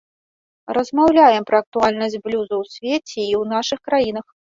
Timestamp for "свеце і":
2.73-3.33